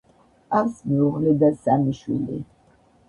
[0.45, 2.41] ჰყავს მეუღლე და სამი შვილი.